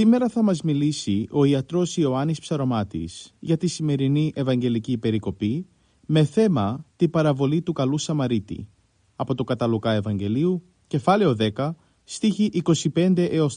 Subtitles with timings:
[0.00, 5.66] Σήμερα θα μας μιλήσει ο ιατρός Ιωάννης Ψαρωμάτης για τη σημερινή Ευαγγελική Περικοπή
[6.06, 8.68] με θέμα τη παραβολή του Καλού Σαμαρίτη
[9.16, 11.70] από το Καταλουκά Ευαγγελίου, κεφάλαιο 10,
[12.04, 12.62] στίχη
[12.94, 13.56] 25 έως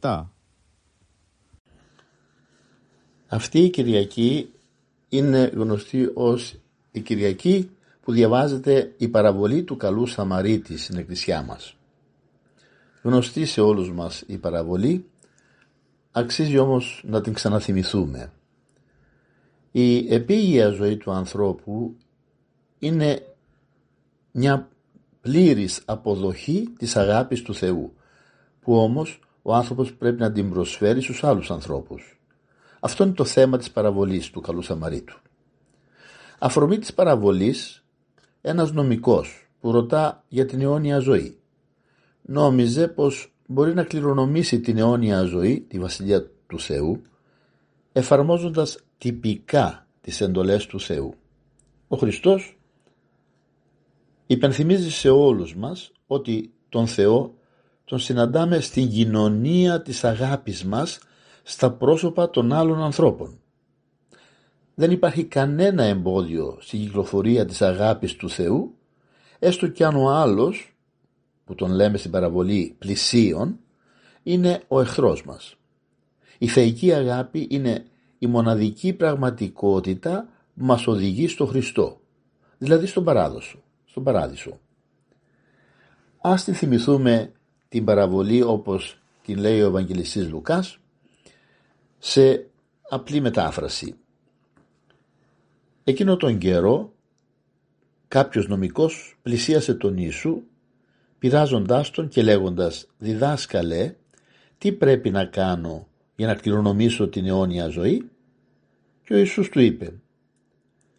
[0.00, 0.24] 37.
[3.26, 4.50] Αυτή η Κυριακή
[5.08, 6.54] είναι γνωστή ως
[6.92, 7.70] η Κυριακή
[8.00, 11.76] που διαβάζεται η παραβολή του Καλού Σαμαρίτη στην Εκκλησιά μας.
[13.02, 15.06] Γνωστή σε όλους μας η παραβολή
[16.12, 18.32] Αξίζει όμως να την ξαναθυμηθούμε.
[19.70, 21.96] Η επίγεια ζωή του ανθρώπου
[22.78, 23.22] είναι
[24.32, 24.68] μια
[25.20, 27.92] πλήρης αποδοχή της αγάπης του Θεού
[28.60, 32.20] που όμως ο άνθρωπος πρέπει να την προσφέρει στους άλλους ανθρώπους.
[32.80, 35.18] Αυτό είναι το θέμα της παραβολής του Καλού Σαμαρίτου.
[36.38, 37.84] Αφορμή της παραβολής
[38.40, 41.38] ένας νομικός που ρωτά για την αιώνια ζωή.
[42.22, 47.02] Νόμιζε πως μπορεί να κληρονομήσει την αιώνια ζωή, τη Βασιλεία του Θεού,
[47.92, 51.14] εφαρμόζοντας τυπικά τις εντολές του Θεού.
[51.88, 52.58] Ο Χριστός
[54.26, 57.34] υπενθυμίζει σε όλους μας ότι τον Θεό
[57.84, 60.98] τον συναντάμε στην κοινωνία της αγάπης μας
[61.42, 63.40] στα πρόσωπα των άλλων ανθρώπων.
[64.74, 68.74] Δεν υπάρχει κανένα εμπόδιο στην κυκλοφορία της αγάπης του Θεού,
[69.38, 70.71] έστω κι αν ο άλλος
[71.44, 73.58] που τον λέμε στην παραβολή πλησίων
[74.22, 75.56] είναι ο εχθρός μας.
[76.38, 77.84] Η θεϊκή αγάπη είναι
[78.18, 82.00] η μοναδική πραγματικότητα που μας οδηγεί στο Χριστό,
[82.58, 84.58] δηλαδή στον παράδοσο, στον παράδεισο.
[86.20, 87.32] Ας την θυμηθούμε
[87.68, 90.78] την παραβολή όπως την λέει ο Ευαγγελιστής Λουκάς
[91.98, 92.46] σε
[92.88, 93.94] απλή μετάφραση.
[95.84, 96.92] Εκείνο τον καιρό
[98.08, 100.42] κάποιος νομικός πλησίασε τον Ιησού
[101.22, 103.94] πειράζοντάς τον και λέγοντας «Διδάσκαλε,
[104.58, 108.10] τι πρέπει να κάνω για να κληρονομήσω την αιώνια ζωή»
[109.04, 109.94] και ο Ιησούς του είπε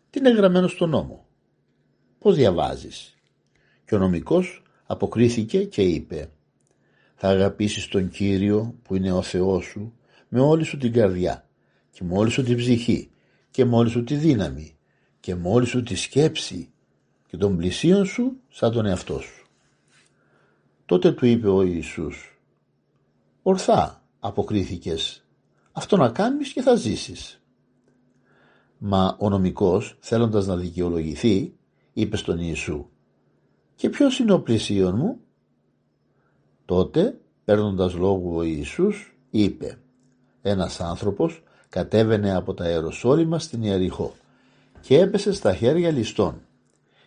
[0.10, 1.26] «Τι είναι γραμμένο στον νόμο,
[2.20, 3.18] πώς διαβάζεις»
[3.86, 6.30] και ο νομικός αποκρίθηκε και είπε
[7.16, 9.94] «Θα αγαπήσεις τον Κύριο που είναι ο Θεός σου
[10.28, 11.48] με όλη σου την καρδιά
[11.92, 13.10] και με όλη σου την ψυχή
[13.52, 14.76] και με όλη σου τη δύναμη
[15.20, 16.70] και με όλη σου τη σκέψη
[17.28, 19.43] και τον πλησίον σου σαν τον εαυτό σου».
[20.86, 22.42] Τότε του είπε ο Ιησούς
[23.42, 25.26] «Ορθά αποκρίθηκες,
[25.72, 27.42] αυτό να κάνεις και θα ζήσεις».
[28.78, 31.54] Μα ο νομικός θέλοντας να δικαιολογηθεί
[31.94, 32.86] είπε στον Ιησού
[33.76, 35.20] «Και ποιος είναι ο πλησίον μου»
[36.66, 39.78] Τότε παίρνοντας λόγο ο Ιησούς είπε
[40.42, 44.14] «Ένας άνθρωπος κατέβαινε από τα Αεροσόλυμα στην Ιεριχώ
[44.82, 46.42] και έπεσε στα χέρια ληστών.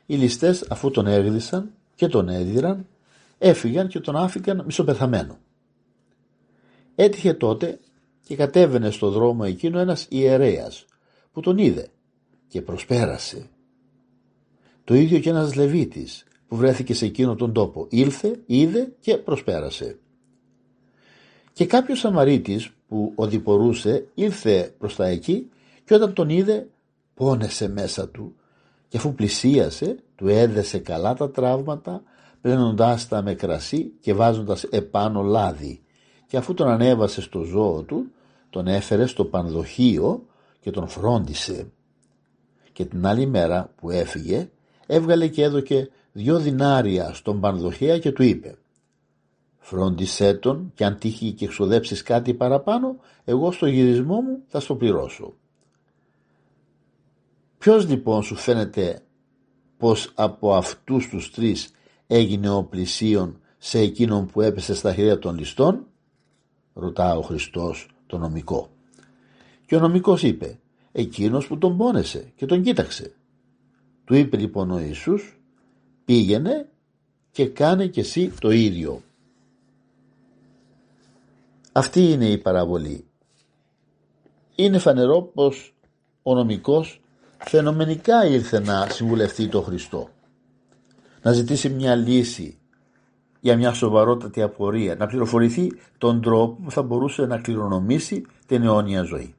[0.06, 2.86] Οι ληστές αφού τον έγδισαν και τον έδιραν
[3.38, 5.38] έφυγαν και τον άφηκαν μισοπεθαμένο.
[6.94, 7.78] Έτυχε τότε
[8.22, 10.84] και κατέβαινε στο δρόμο εκείνο ένας ιερέας
[11.32, 11.88] που τον είδε
[12.48, 13.48] και προσπέρασε.
[14.84, 17.86] Το ίδιο και ένας Λεβίτης που βρέθηκε σε εκείνο τον τόπο.
[17.90, 19.98] Ήλθε, είδε και προσπέρασε.
[21.52, 25.50] Και κάποιος Σαμαρίτης που οδηπορούσε ήλθε προς τα εκεί
[25.84, 26.68] και όταν τον είδε
[27.14, 28.34] πόνεσε μέσα του
[28.88, 32.02] και αφού πλησίασε του έδεσε καλά τα τραύματα
[32.46, 35.80] πλένοντάς τα με κρασί και βάζοντας επάνω λάδι
[36.26, 38.10] και αφού τον ανέβασε στο ζώο του
[38.50, 40.26] τον έφερε στο πανδοχείο
[40.60, 41.72] και τον φρόντισε
[42.72, 44.50] και την άλλη μέρα που έφυγε
[44.86, 48.54] έβγαλε και έδωκε δυο δινάρια στον πανδοχέα και του είπε
[49.58, 54.74] φρόντισέ τον και αν τύχει και εξοδέψεις κάτι παραπάνω εγώ στο γυρισμό μου θα στο
[54.74, 55.34] πληρώσω.
[57.58, 59.00] Ποιος λοιπόν σου φαίνεται
[59.78, 61.70] πως από αυτούς τους τρεις
[62.06, 65.86] έγινε ο πλησίον σε εκείνον που έπεσε στα χέρια των ληστών;
[66.74, 68.70] Ρωτά ο Χριστός το νομικό.
[69.66, 70.58] Και ο νομικός είπε
[70.92, 73.14] εκείνος που τον πόνεσε και τον κοίταξε
[74.04, 75.40] του είπε λοιπόν ο Ιησούς
[76.04, 76.68] πήγαινε
[77.30, 79.02] και κάνε και εσύ το ίδιο
[81.72, 83.04] αυτή είναι η παραβολή.
[84.54, 85.74] Είναι φανερό πως
[86.22, 87.00] ο νομικός
[87.38, 90.08] φαινομενικά ήρθε να συμβουλευτεί τον Χριστό.
[91.26, 92.58] Να ζητήσει μια λύση
[93.40, 99.02] για μια σοβαρότατη απορία, να πληροφορηθεί τον τρόπο που θα μπορούσε να κληρονομήσει την αιώνια
[99.02, 99.34] ζωή.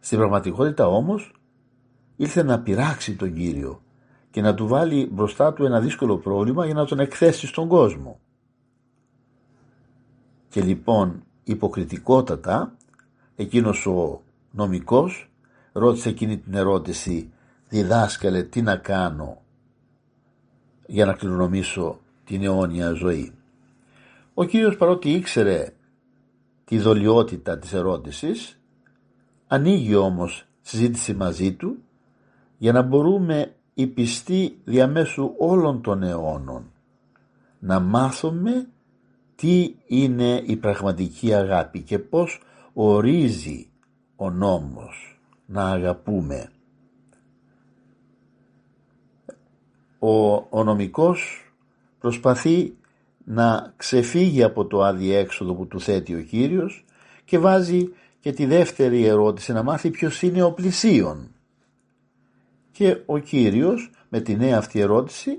[0.00, 1.32] Στην πραγματικότητα όμως
[2.16, 3.82] ήρθε να πειράξει τον Κύριο
[4.30, 8.20] και να του βάλει μπροστά του ένα δύσκολο πρόβλημα για να τον εκθέσει στον κόσμο.
[10.48, 12.76] Και λοιπόν υποκριτικότατα
[13.36, 15.30] εκείνος ο νομικός
[15.72, 17.32] ρώτησε εκείνη την ερώτηση
[17.68, 19.42] διδάσκαλε τι να κάνω
[20.90, 23.32] για να κληρονομήσω την αιώνια ζωή.
[24.34, 25.72] Ο Κύριος παρότι ήξερε
[26.64, 28.60] τη δολιότητα της ερώτησης
[29.46, 31.76] ανοίγει όμως συζήτηση μαζί του
[32.58, 36.72] για να μπορούμε οι πιστοί διαμέσου όλων των αιώνων
[37.58, 38.68] να μάθουμε
[39.34, 42.42] τι είναι η πραγματική αγάπη και πώς
[42.72, 43.70] ορίζει
[44.16, 46.50] ο νόμος να αγαπούμε.
[49.98, 51.50] Ο, ο νομικός
[51.98, 52.76] προσπαθεί
[53.24, 56.84] να ξεφύγει από το αδιέξοδο που του θέτει ο Κύριος
[57.24, 61.30] και βάζει και τη δεύτερη ερώτηση να μάθει ποιος είναι ο πλησίον.
[62.72, 65.38] Και ο Κύριος με τη νέα αυτή ερώτηση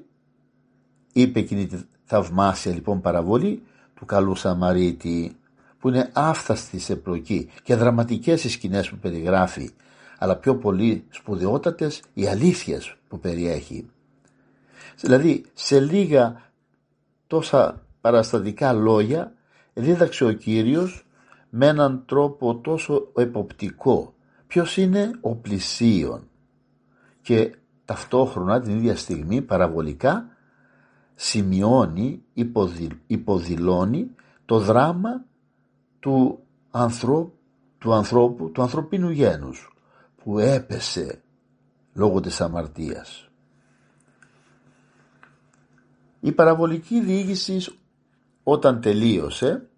[1.13, 3.63] είπε εκείνη τη θαυμάσια λοιπόν παραβολή
[3.95, 5.35] του καλού Σαμαρίτη
[5.79, 9.69] που είναι άφθαστη σε πλοκή και δραματικές οι σκηνές που περιγράφει
[10.17, 13.89] αλλά πιο πολύ σπουδαιότατες οι αλήθειες που περιέχει.
[14.99, 16.51] Δηλαδή σε λίγα
[17.27, 19.33] τόσα παραστατικά λόγια
[19.73, 21.05] δίδαξε ο Κύριος
[21.49, 24.13] με έναν τρόπο τόσο εποπτικό
[24.47, 26.27] ποιος είναι; Ο πλησίον
[27.21, 27.55] και
[27.85, 30.27] ταυτόχρονα την ίδια στιγμή παραβολικά
[31.15, 32.23] σημειώνει,
[33.07, 34.11] υποδηλώνει
[34.45, 35.25] το δράμα
[35.99, 36.39] του,
[36.71, 37.33] ανθρώπου,
[37.77, 39.75] του ανθρώπου, του ανθρωπίνου γένους
[40.23, 41.21] που έπεσε
[41.93, 43.28] λόγω της αμαρτίας.
[46.19, 47.75] Η παραβολική διήγησης
[48.43, 49.69] όταν τελείωσε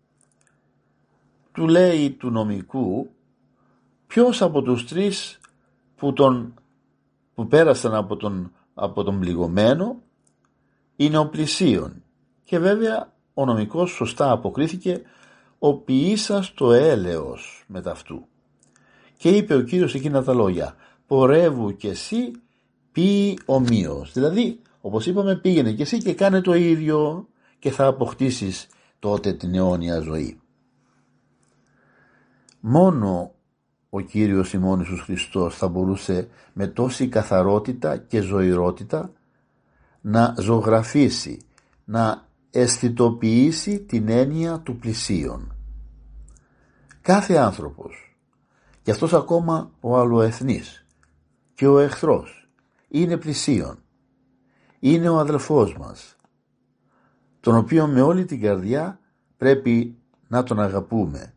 [1.52, 3.10] του λέει του νομικού
[4.08, 5.40] ποιος από τους τρεις
[5.96, 6.54] που, τον,
[7.36, 10.02] που πέρασαν από τον, από τον πληγωμένο
[10.96, 12.04] είναι ο πλησίον
[12.44, 15.02] και βέβαια ο νομικός σωστά αποκρίθηκε
[15.60, 18.26] ο ποιήσας το έλεος μεταυτού.
[19.18, 20.76] Και είπε ο Κύριος εκείνα τα λόγια
[21.08, 22.32] «Πορεύου και εσύ
[22.92, 24.12] πει ομοίως».
[24.14, 27.28] Δηλαδή όπως είπαμε πήγαινε και εσύ και κάνε το ίδιο
[27.60, 28.68] και θα αποκτήσεις
[29.00, 30.40] τότε την αιώνια ζωή.
[32.60, 33.34] Μόνο
[33.90, 39.12] ο Κύριος ημών Ιησούς Χριστός θα μπορούσε με τόση καθαρότητα και ζωηρότητα
[40.02, 41.42] να ζωγραφίσει,
[41.86, 45.56] να αισθητοποιήσει την έννοια του πλησίον.
[47.02, 48.16] Κάθε άνθρωπος,
[48.82, 50.86] και αυτός ακόμα ο αλλοεθνής
[51.54, 52.50] και ο εχθρός,
[52.88, 53.81] είναι πλησίον.
[54.84, 56.16] Είναι ο αδελφός μας,
[57.40, 59.00] τον οποίο με όλη την καρδιά
[59.38, 59.98] πρέπει
[60.28, 61.34] να τον αγαπούμε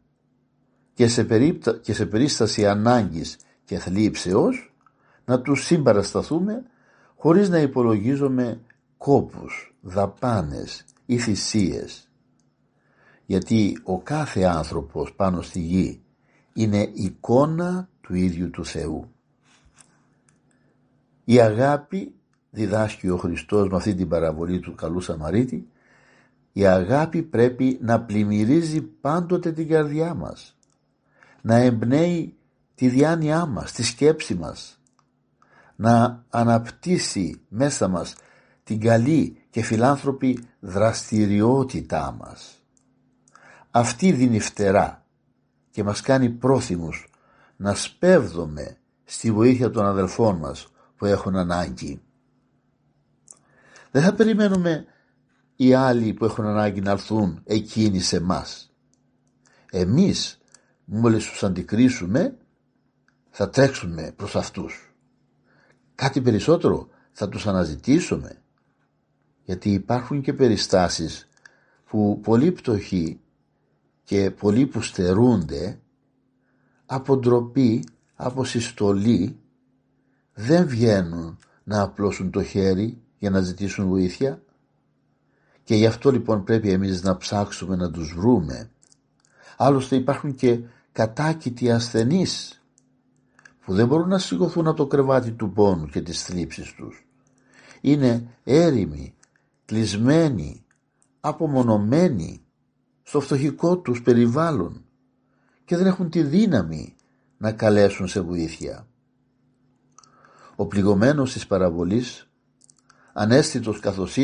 [0.94, 1.24] και σε,
[1.80, 4.74] και σε περίσταση ανάγκης και θλίψεως
[5.24, 6.62] να τους συμπαρασταθούμε
[7.16, 8.60] χωρίς να υπολογίζουμε
[8.98, 12.08] κόπους, δαπάνες ή θυσίες.
[13.26, 16.02] Γιατί ο κάθε άνθρωπος πάνω στη γη
[16.52, 19.08] είναι εικόνα του ίδιου του Θεού.
[21.24, 22.14] Η αγάπη
[22.54, 25.68] διδάσκει ο Χριστός με αυτή την παραβολή του καλού Σαμαρίτη
[26.52, 30.56] η αγάπη πρέπει να πλημμυρίζει πάντοτε την καρδιά μας
[31.40, 32.34] να εμπνέει
[32.74, 34.78] τη διάνοιά μας, τη σκέψη μας
[35.76, 38.14] να αναπτύσσει μέσα μας
[38.64, 42.62] την καλή και φιλάνθρωπη δραστηριότητά μας.
[43.70, 45.04] Αυτή δίνει φτερά
[45.70, 47.08] και μας κάνει πρόθυμους
[47.56, 52.00] να σπέβδομαι στη βοήθεια των αδελφών μας που έχουν ανάγκη.
[53.94, 54.84] Δεν θα περιμένουμε
[55.56, 58.72] οι άλλοι που έχουν ανάγκη να έρθουν εκείνοι σε μας.
[59.70, 60.38] Εμείς
[60.84, 62.36] μόλις τους αντικρίσουμε
[63.30, 64.94] θα τρέξουμε προς αυτούς
[65.94, 68.42] κάτι περισσότερο θα τους αναζητήσουμε
[69.44, 71.28] γιατί υπάρχουν και περιστάσεις
[71.88, 73.20] που πολλοί πτωχοί
[74.04, 75.80] και πολλοί που στερούνται
[76.86, 77.84] από ντροπή,
[78.14, 79.38] από συστολή
[80.34, 84.42] δεν βγαίνουν να απλώσουν το χέρι για να ζητήσουν βοήθεια
[85.64, 88.70] και γι' αυτό λοιπόν πρέπει εμείς να ψάξουμε να τους βρούμε.
[89.56, 90.60] Άλλωστε υπάρχουν και
[90.92, 92.62] κατάκητοι ασθενείς
[93.64, 97.06] που δεν μπορούν να σηκωθούν από το κρεβάτι του πόνου και της θλίψης τους.
[97.80, 99.14] Είναι έρημοι,
[99.64, 100.64] κλεισμένοι,
[101.20, 102.42] απομονωμένοι
[103.02, 104.84] στο φτωχικό τους περιβάλλον
[105.64, 106.94] και δεν έχουν τη δύναμη
[107.38, 108.86] να καλέσουν σε βοήθεια.
[110.56, 112.28] Ο πληγωμένος της παραβολής,
[113.16, 114.16] ανέστητος καθώς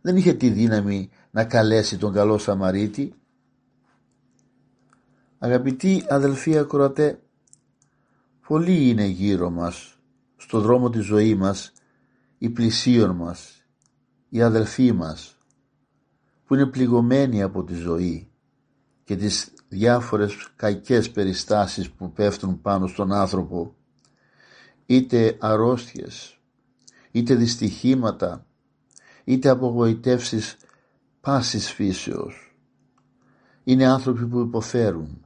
[0.00, 3.14] δεν είχε τη δύναμη να καλέσει τον καλό Σαμαρίτη.
[5.38, 7.20] Αγαπητοί αδελφοί ακροατέ,
[8.46, 9.98] πολλοί είναι γύρω μας,
[10.36, 11.72] στο δρόμο της ζωή μας,
[12.38, 13.64] οι πλησίων μας,
[14.28, 15.38] οι αδελφοί μας,
[16.44, 18.28] που είναι πληγωμένοι από τη ζωή
[19.04, 23.74] και τις διάφορες κακές περιστάσεις που πέφτουν πάνω στον άνθρωπο,
[24.86, 26.38] είτε αρρώστιες,
[27.14, 28.46] είτε δυστυχήματα,
[29.24, 30.56] είτε απογοητεύσεις
[31.20, 32.56] πάσης φύσεως.
[33.64, 35.24] Είναι άνθρωποι που υποφέρουν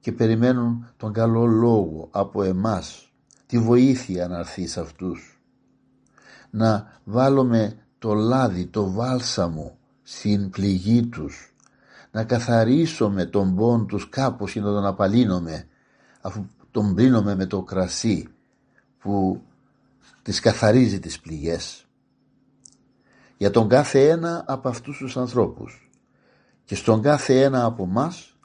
[0.00, 3.12] και περιμένουν τον καλό λόγο από εμάς,
[3.46, 5.40] τη βοήθεια να έρθει σε αυτούς.
[6.50, 11.54] Να βάλουμε το λάδι, το βάλσαμο στην πληγή τους,
[12.10, 15.66] να καθαρίσουμε τον πόν τους κάπως ή να τον απαλύνουμε
[16.20, 18.28] αφού τον πλύνουμε με το κρασί
[18.98, 19.42] που
[20.22, 21.84] τις καθαρίζει τις πληγές.
[23.36, 25.90] Για τον κάθε ένα από αυτούς τους ανθρώπους
[26.64, 28.38] και στον κάθε ένα από μας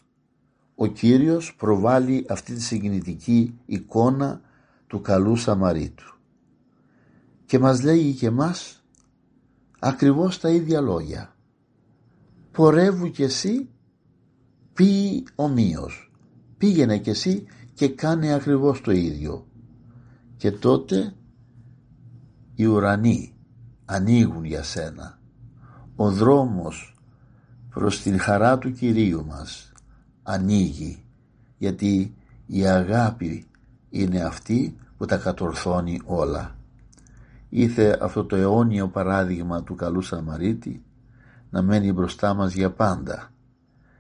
[0.76, 4.42] ο Κύριος προβάλλει αυτή τη συγκινητική εικόνα
[4.88, 6.16] του καλού Σαμαρίτου.
[7.46, 8.84] Και μας λέει και μας
[9.80, 11.36] ακριβώς τα ίδια λόγια.
[12.52, 13.70] Πορεύου κι εσύ
[14.74, 16.12] πει ομοίως
[16.58, 19.48] πήγαινε κι εσύ και κάνε ακριβώς το ίδιο
[20.38, 21.16] και τότε
[22.56, 23.34] οι ουρανοί
[23.86, 25.20] ανοίγουν για σένα.
[25.96, 26.98] Ο δρόμος
[27.70, 29.72] προς την χαρά του Κυρίου μας
[30.24, 31.04] ανοίγει
[31.58, 33.48] γιατί η αγάπη
[33.90, 36.56] είναι αυτή που τα κατορθώνει όλα.
[37.50, 40.84] Ήθε αυτό το αιώνιο παράδειγμα του καλού Σαμαρίτη
[41.50, 43.32] να μένει μπροστά μας για πάντα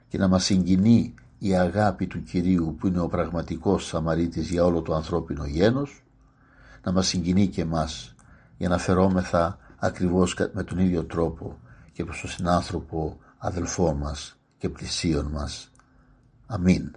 [0.08, 4.82] και να μας συγκινεί η αγάπη του Κυρίου που είναι ο πραγματικός Σαμαρίτης για όλο
[4.82, 6.04] το ανθρώπινο γένος
[6.84, 8.15] να μας συγκινεί και μας
[8.58, 11.58] για να φερόμεθα ακριβώς με τον ίδιο τρόπο
[11.92, 15.72] και προς τον συνάνθρωπο αδελφό μας και πλησίον μας.
[16.46, 16.92] Αμήν.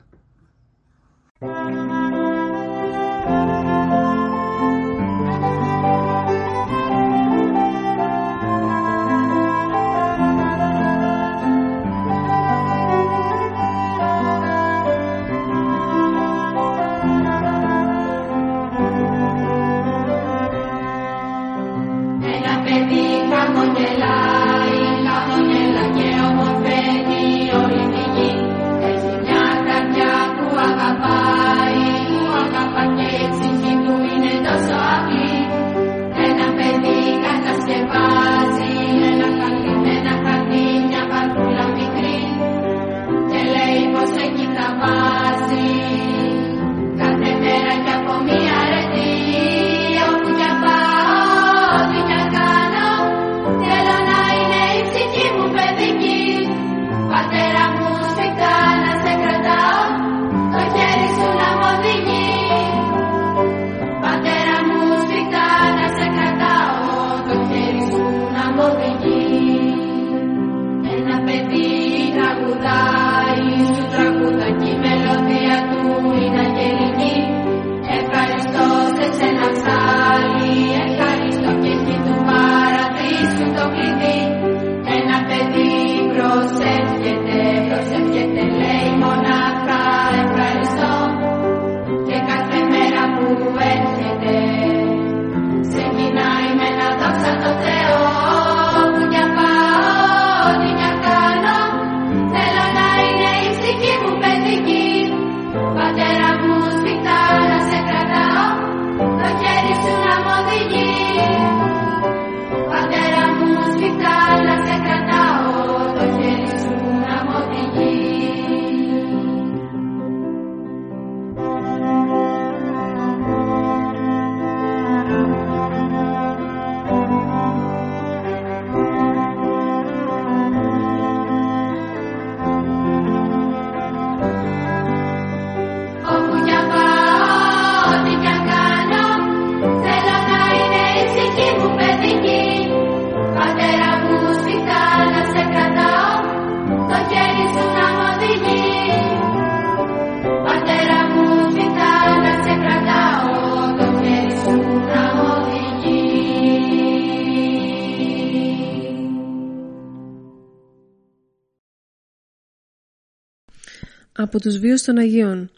[164.28, 165.50] Από τους βίους των Αγίων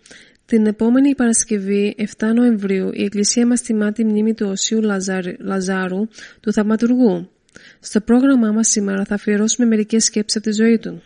[0.46, 4.80] Την επόμενη Παρασκευή, 7 Νοεμβρίου, η Εκκλησία μας τιμά τη μνήμη του Οσίου
[5.38, 6.08] Λαζάρου,
[6.40, 7.30] του Θαυματουργού.
[7.80, 11.02] Στο πρόγραμμά μας σήμερα θα αφιερώσουμε μερικές σκέψεις από τη ζωή του.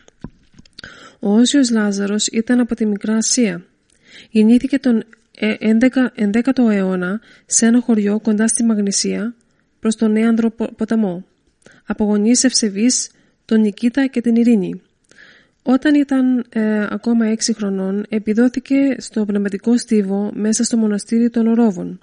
[1.18, 3.64] Ο Όσιος Λάζαρος ήταν από τη Μικρά Ασία.
[4.30, 5.04] Γεννήθηκε τον
[5.40, 9.35] 11ο ε, αιώνα σε ένα χωριό κοντά στη Μαγνησία
[9.80, 11.25] προς τον Νέανδρο ποταμό.
[11.87, 13.11] Από γονείς ευσεβείς,
[13.44, 14.83] τον Νικήτα και την Ειρήνη.
[15.66, 21.99] Όταν ήταν ε, ακόμα έξι χρονών, επιδόθηκε στο πνευματικό στίβο μέσα στο μοναστήρι των Ορόβων.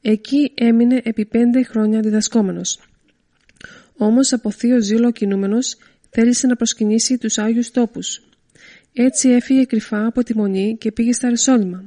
[0.00, 2.80] Εκεί έμεινε επί πέντε χρόνια διδασκόμενος.
[3.96, 5.76] Όμως από θείο ζήλο κινούμενος
[6.10, 8.22] θέλησε να προσκυνήσει τους Άγιους τόπους.
[8.92, 11.84] Έτσι έφυγε κρυφά από τη Μονή και πήγε στα Ρεσόλυμα.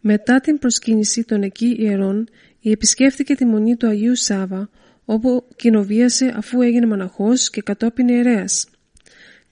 [0.00, 2.28] Μετά την προσκύνηση των εκεί ιερών,
[2.60, 4.70] η επισκέφθηκε τη Μονή του Αγίου Σάβα,
[5.04, 8.66] όπου κοινοβίασε αφού έγινε μοναχός και κατόπιν ιερέας.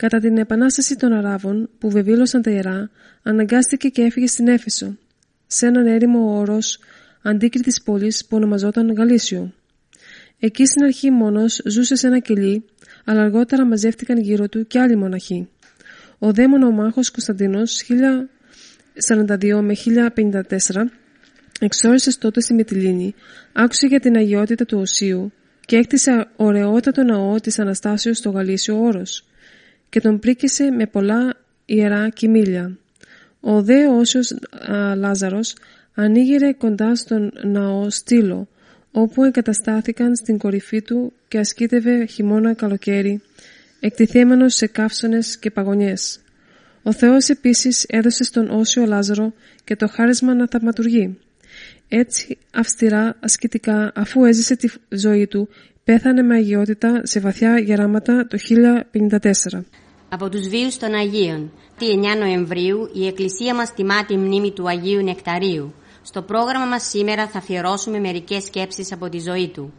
[0.00, 2.90] Κατά την επανάσταση των Αράβων που βεβήλωσαν τα ιερά,
[3.22, 4.98] αναγκάστηκε και έφυγε στην Έφεσο,
[5.46, 6.78] σε έναν έρημο όρος
[7.22, 9.52] αντίκριτης πόλης που ονομαζόταν Γαλήσιο.
[10.38, 12.64] Εκεί στην αρχή μόνος ζούσε σε ένα κελί,
[13.04, 15.48] αλλά αργότερα μαζεύτηκαν γύρω του και άλλοι μοναχοί.
[16.18, 17.82] Ο δε μονομάχος Κωνσταντίνος
[19.26, 20.90] 1042 με 1054
[21.60, 23.14] εξόρισε τότε στη Μυτιλίνη,
[23.52, 29.24] άκουσε για την αγιότητα του Οσίου και έκτισε ωραιότατο ναό της Αναστάσεως στο Γαλήσιο Όρος
[29.90, 32.78] και τον πρίκησε με πολλά ιερά κοιμήλια.
[33.40, 34.34] Ο δε όσιος
[34.70, 35.54] α, Λάζαρος
[35.94, 38.48] ανοίγειρε κοντά στον ναό στήλο,
[38.92, 43.22] όπου εγκαταστάθηκαν στην κορυφή του και ασκήτευε χειμώνα καλοκαίρι,
[43.80, 46.20] εκτιθέμενος σε καύσονες και παγωνιές.
[46.82, 49.32] Ο Θεός επίσης έδωσε στον Όσιο Λάζαρο
[49.64, 51.18] και το χάρισμα να θαυματουργεί.
[51.88, 55.48] Έτσι αυστηρά ασκητικά αφού έζησε τη ζωή του
[55.90, 58.38] πέθανε με αγιότητα σε βαθιά γεράματα το
[59.52, 59.62] 1054.
[60.08, 64.68] Από τους βίους των Αγίων, τη 9 Νοεμβρίου η Εκκλησία μας τιμά τη μνήμη του
[64.68, 65.74] Αγίου Νεκταρίου.
[66.02, 69.72] Στο πρόγραμμα μας σήμερα θα αφιερώσουμε μερικές σκέψεις από τη ζωή του.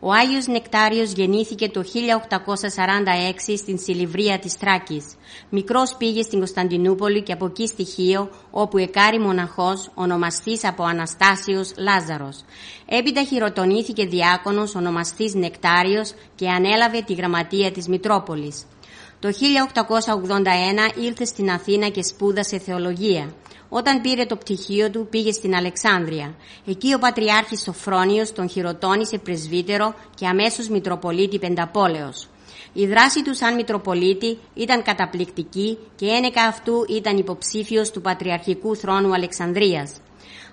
[0.00, 5.04] Ο Άγιος Νεκτάριος γεννήθηκε το 1846 στην Σιλιβρία της Τράκης.
[5.48, 11.72] Μικρός πήγε στην Κωνσταντινούπολη και από εκεί στη Χίο, όπου εκάρει μοναχός, ονομαστής από Αναστάσιος
[11.78, 12.44] Λάζαρος.
[12.86, 18.66] Έπειτα χειροτονήθηκε διάκονος, ονομαστής Νεκτάριος και ανέλαβε τη γραμματεία της Μητρόπολης.
[19.20, 23.32] Το 1881 ήλθε στην Αθήνα και σπούδασε θεολογία.
[23.68, 26.34] Όταν πήρε το πτυχίο του πήγε στην Αλεξάνδρεια.
[26.66, 32.28] Εκεί ο Πατριάρχης Σοφρόνιος τον χειροτώνησε πρεσβύτερο και αμέσως Μητροπολίτη Πενταπόλεως.
[32.72, 39.14] Η δράση του σαν Μητροπολίτη ήταν καταπληκτική και ένεκα αυτού ήταν υποψήφιος του Πατριαρχικού Θρόνου
[39.14, 39.92] Αλεξανδρίας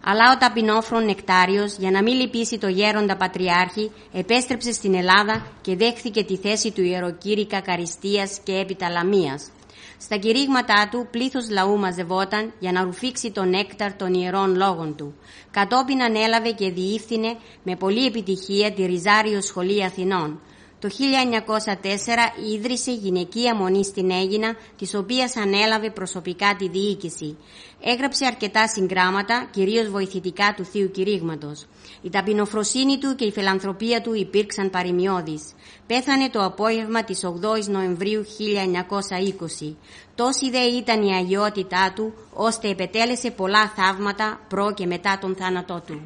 [0.07, 5.75] αλλά ο ταπεινόφρον Νεκτάριος για να μην λυπήσει το γέροντα Πατριάρχη επέστρεψε στην Ελλάδα και
[5.75, 9.51] δέχθηκε τη θέση του ιεροκήρυκα Καριστίας και έπειτα Λαμίας.
[9.97, 15.15] Στα κηρύγματά του πλήθος λαού μαζευόταν για να ρουφήξει τον νέκταρ των ιερών λόγων του.
[15.51, 20.39] Κατόπιν ανέλαβε και διήφθηνε με πολλή επιτυχία τη Ριζάριο Σχολή Αθηνών.
[20.85, 27.37] Το 1904 ίδρυσε γυναικεία μονή στην Έγινα, της οποίας ανέλαβε προσωπικά τη διοίκηση.
[27.81, 31.65] Έγραψε αρκετά συγγράμματα, κυρίως βοηθητικά του Θείου Κηρύγματος.
[32.01, 35.53] Η ταπεινοφροσύνη του και η φιλανθρωπία του υπήρξαν παρημιώδεις.
[35.87, 38.25] Πέθανε το απόγευμα της 8ης Νοεμβρίου
[39.61, 39.75] 1920.
[40.15, 45.83] Τόση δε ήταν η αγιότητά του, ώστε επετέλεσε πολλά θαύματα προ και μετά τον θάνατό
[45.87, 46.05] του.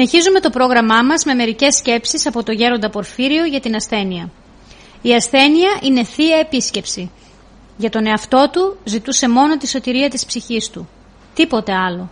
[0.05, 4.29] Συνεχίζουμε το πρόγραμμά μας με μερικές σκέψεις από το γέροντα Πορφύριο για την ασθένεια.
[5.01, 7.11] Η ασθένεια είναι θεία επίσκεψη.
[7.77, 10.89] Για τον εαυτό του ζητούσε μόνο τη σωτηρία της ψυχής του.
[11.33, 12.09] Τίποτε άλλο.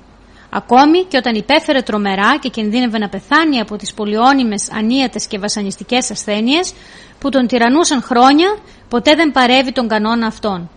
[0.49, 6.11] Ακόμη και όταν υπέφερε τρομερά και κινδύνευε να πεθάνει από τις πολυώνυμες ανίατες και βασανιστικές
[6.11, 6.73] ασθένειες
[7.19, 8.57] που τον τυραννούσαν χρόνια,
[8.89, 10.69] ποτέ δεν παρεύει τον κανόνα αυτόν.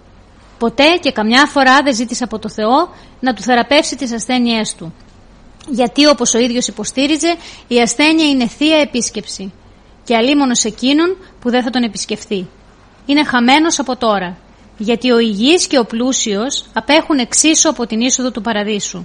[0.59, 4.94] Ποτέ και καμιά φορά δεν ζήτησε από το Θεό να του θεραπεύσει τις ασθένειές του.
[5.70, 7.35] Γιατί όπως ο ίδιος υποστήριζε
[7.68, 9.53] η ασθένεια είναι θεία επίσκεψη
[10.05, 12.48] και αλίμονος εκείνον που δεν θα τον επισκεφθεί.
[13.07, 14.38] Είναι χαμένος από τώρα
[14.79, 19.05] γιατί ο υγιής και ο πλούσιος απέχουν εξίσου από την είσοδο του παραδείσου.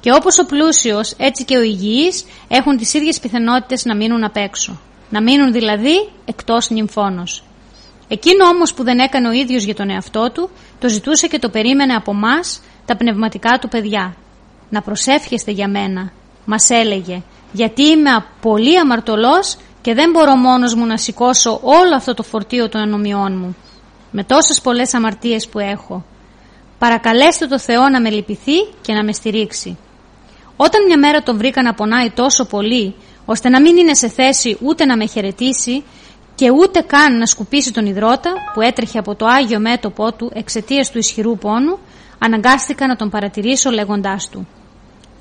[0.00, 4.36] Και όπως ο πλούσιος, έτσι και ο υγιής έχουν τις ίδιες πιθανότητες να μείνουν απ'
[4.36, 4.80] έξω.
[5.10, 7.44] Να μείνουν δηλαδή εκτός νυμφώνος.
[8.08, 11.48] Εκείνο όμως που δεν έκανε ο ίδιος για τον εαυτό του, το ζητούσε και το
[11.48, 12.40] περίμενε από εμά
[12.86, 14.16] τα πνευματικά του παιδιά.
[14.72, 16.12] Να προσεύχεστε για μένα,
[16.44, 22.14] μας έλεγε, γιατί είμαι πολύ αμαρτωλός και δεν μπορώ μόνος μου να σηκώσω όλο αυτό
[22.14, 23.56] το φορτίο των ανομιών μου
[24.10, 26.04] με τόσες πολλές αμαρτίες που έχω.
[26.78, 29.78] Παρακαλέστε το Θεό να με λυπηθεί και να με στηρίξει.
[30.56, 34.58] Όταν μια μέρα τον βρήκα να πονάει τόσο πολύ, ώστε να μην είναι σε θέση
[34.60, 35.84] ούτε να με χαιρετήσει
[36.34, 40.90] και ούτε καν να σκουπίσει τον υδρότα που έτρεχε από το Άγιο μέτωπό του εξαιτίας
[40.90, 41.78] του ισχυρού πόνου,
[42.18, 44.46] αναγκάστηκα να τον παρατηρήσω λέγοντάς του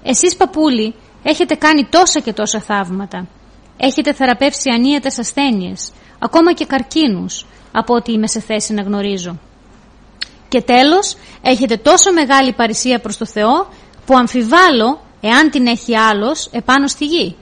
[0.03, 3.27] «Εσείς παππούλη έχετε κάνει τόσα και τόσα θαύματα.
[3.77, 9.39] Έχετε θεραπεύσει ανίατες ασθένειες, ακόμα και καρκίνους, από ό,τι είμαι σε θέση να γνωρίζω.
[10.47, 13.67] Και τέλος, έχετε τόσο μεγάλη παρησία προς το Θεό
[14.05, 17.35] που αμφιβάλλω εάν την έχει άλλος επάνω στη γη.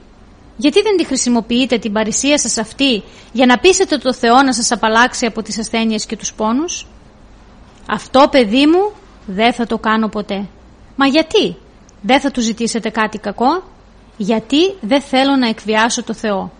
[0.56, 4.70] Γιατί δεν τη χρησιμοποιείτε την παρησία σας αυτή για να πείσετε το Θεό να σας
[4.70, 6.86] απαλλάξει από τις ασθένειες και τους πόνους;
[7.88, 8.92] Αυτό παιδί μου
[9.26, 10.48] δεν θα το κάνω ποτέ.
[10.96, 11.56] Μα γιατί;
[12.02, 13.62] Δεν θα του ζητήσετε κάτι κακό.
[14.16, 16.52] Γιατί δεν θέλω να εκβιάσω το Θεό.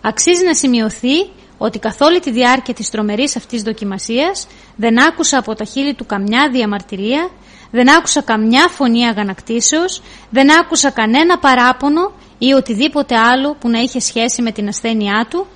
[0.00, 4.46] Αξίζει να σημειωθεί ότι καθ' όλη τη διάρκεια της τρομερής αυτής δοκιμασίας
[4.76, 7.30] δεν άκουσα από τα χείλη του καμιά διαμαρτυρία,
[7.70, 14.00] δεν άκουσα καμιά φωνή αγανακτήσεως, δεν άκουσα κανένα παράπονο ή οτιδήποτε άλλο που να είχε
[14.00, 15.46] σχέση με την ασθένειά του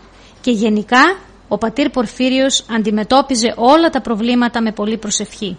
[0.40, 1.16] και γενικά
[1.48, 5.58] ο πατήρ Πορφύριος αντιμετώπιζε όλα τα προβλήματα με πολύ προσευχή.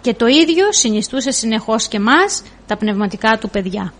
[0.00, 3.92] Και το ίδιο συνιστούσε συνεχώς και μας τα πνευματικά του παιδιά.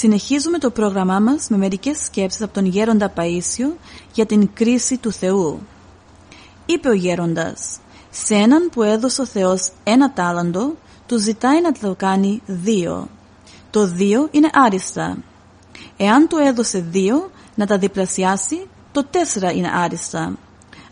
[0.00, 3.76] Συνεχίζουμε το πρόγραμμά μας με μερικές σκέψεις από τον Γέροντα Παΐσιο
[4.12, 5.60] για την κρίση του Θεού.
[6.66, 7.78] Είπε ο Γέροντας,
[8.10, 10.74] σε έναν που έδωσε ο Θεός ένα τάλαντο,
[11.06, 13.08] του ζητάει να το κάνει δύο.
[13.70, 15.16] Το δύο είναι άριστα.
[15.96, 20.36] Εάν του έδωσε δύο, να τα διπλασιάσει, το τέσσερα είναι άριστα.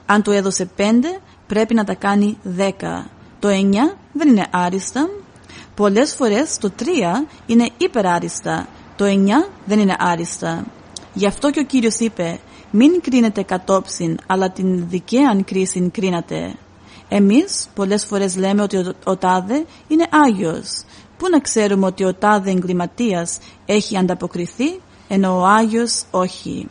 [0.06, 3.10] Αν του έδωσε πέντε, πρέπει να τα κάνει δέκα.
[3.38, 5.08] Το εννιά δεν είναι άριστα.
[5.74, 8.66] Πολλές φορές το τρία είναι υπεράριστα
[8.96, 9.08] το 9
[9.64, 10.64] δεν είναι άριστα.
[11.14, 12.38] Γι' αυτό και ο Κύριος είπε
[12.70, 16.54] «Μην κρίνετε κατόψιν, αλλά την δικαίαν κρίση κρίνατε».
[17.08, 20.84] Εμείς πολλές φορές λέμε ότι ο, ο τάδε είναι Άγιος.
[21.18, 26.68] Πού να ξέρουμε ότι ο τάδε εγκληματίας έχει ανταποκριθεί, ενώ ο Άγιος όχι.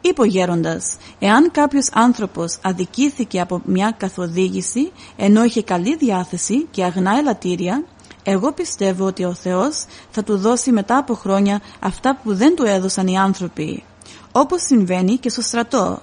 [0.00, 6.84] Είπε ο γέροντας, εάν κάποιος άνθρωπος αδικήθηκε από μια καθοδήγηση ενώ είχε καλή διάθεση και
[6.84, 7.84] αγνά ελαττήρια,
[8.30, 12.64] εγώ πιστεύω ότι ο Θεός θα του δώσει μετά από χρόνια αυτά που δεν του
[12.64, 13.84] έδωσαν οι άνθρωποι.
[14.32, 16.02] Όπως συμβαίνει και στο στρατό.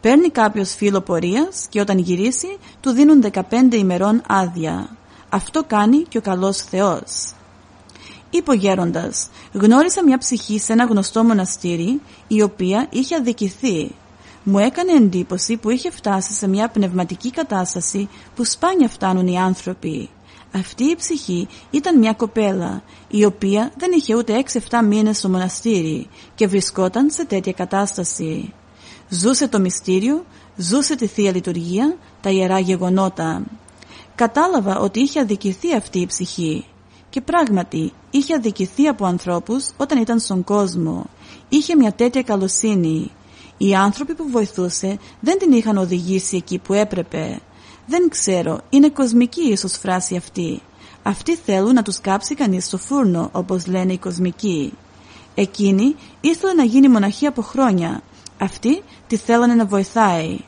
[0.00, 4.96] Παίρνει κάποιος φίλο πορείας και όταν γυρίσει του δίνουν 15 ημερών άδεια.
[5.28, 7.34] Αυτό κάνει και ο καλός Θεός.
[8.30, 13.94] Είπε ο γέροντας, γνώρισα μια ψυχή σε ένα γνωστό μοναστήρι η οποία είχε αδικηθεί.
[14.42, 20.10] Μου έκανε εντύπωση που είχε φτάσει σε μια πνευματική κατάσταση που σπάνια φτάνουν οι άνθρωποι.
[20.54, 26.08] Αυτή η ψυχή ήταν μια κοπέλα η οποία δεν είχε ούτε 6-7 μήνες στο μοναστήρι
[26.34, 28.52] και βρισκόταν σε τέτοια κατάσταση.
[29.08, 30.24] Ζούσε το μυστήριο,
[30.56, 33.42] ζούσε τη Θεία Λειτουργία, τα Ιερά Γεγονότα.
[34.14, 36.64] Κατάλαβα ότι είχε αδικηθεί αυτή η ψυχή
[37.10, 41.06] και πράγματι είχε αδικηθεί από ανθρώπους όταν ήταν στον κόσμο.
[41.48, 43.10] Είχε μια τέτοια καλοσύνη.
[43.56, 47.40] Οι άνθρωποι που βοηθούσε δεν την είχαν οδηγήσει εκεί που έπρεπε.
[47.86, 50.62] Δεν ξέρω, είναι κοσμική ίσως φράση αυτή.
[51.02, 54.72] Αυτοί θέλουν να τους κάψει κανείς στο φούρνο, όπως λένε οι κοσμικοί.
[55.34, 58.02] Εκείνη ήθελε να γίνει μοναχή από χρόνια.
[58.38, 60.38] Αυτοί τη θέλανε να βοηθάει.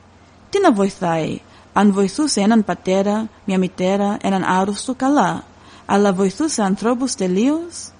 [0.50, 1.40] Τι να βοηθάει,
[1.72, 5.44] αν βοηθούσε έναν πατέρα, μια μητέρα, έναν άρρωστο, καλά.
[5.86, 7.92] Αλλά βοηθούσε ανθρώπους τελείως.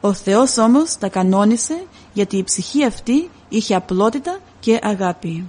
[0.00, 5.48] Ο Θεός όμως τα κανόνισε γιατί η ψυχή αυτή είχε απλότητα και αγάπη.